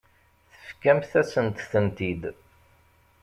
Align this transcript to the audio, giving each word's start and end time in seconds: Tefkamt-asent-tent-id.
Tefkamt-asent-tent-id. 0.55 2.23